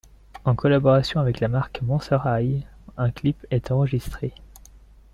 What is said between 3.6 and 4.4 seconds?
enregistré.